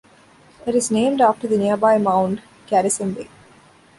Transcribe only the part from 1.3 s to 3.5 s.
the nearby Mount Karisimbi.